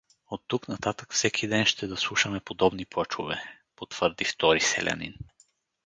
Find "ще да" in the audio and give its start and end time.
1.65-1.97